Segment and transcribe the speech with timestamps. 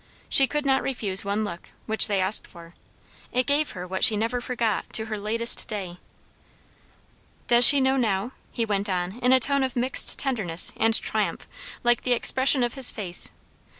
[0.29, 2.73] She could not refuse one look, which they asked for.
[3.31, 5.99] It gave her what she never forgot to her latest day.
[7.45, 11.47] "Does she know now?" he went on in a tone of mixed tenderness and triumph,
[11.83, 13.29] like the expression of his face.